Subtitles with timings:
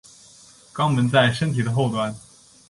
[0.73, 2.15] 肛门在身体的后端。